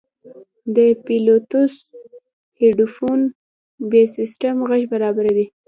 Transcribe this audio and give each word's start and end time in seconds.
د 0.75 0.77
بلوتوث 1.05 1.75
هیډفون 2.59 3.19
بېسیم 3.89 4.57
غږ 4.69 4.81
برابروي. 4.93 5.45